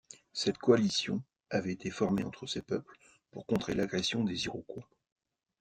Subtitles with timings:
[0.33, 1.21] Cette coalition
[1.51, 2.97] avait été formée entre ces peuples
[3.29, 4.89] pour contrer l'agression des Iroquois.